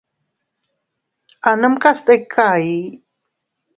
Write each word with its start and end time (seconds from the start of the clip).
A 1.47 1.51
numka 1.59 1.89
tika 2.05 2.45
ii. 2.73 2.85